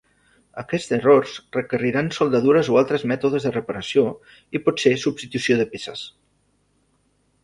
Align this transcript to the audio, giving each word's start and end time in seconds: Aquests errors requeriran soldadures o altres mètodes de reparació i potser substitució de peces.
Aquests 0.59 0.93
errors 0.95 1.33
requeriran 1.57 2.07
soldadures 2.15 2.71
o 2.75 2.79
altres 2.81 3.05
mètodes 3.11 3.45
de 3.47 3.51
reparació 3.57 4.05
i 4.59 4.63
potser 4.69 4.95
substitució 5.05 5.59
de 5.61 5.69
peces. 5.75 6.03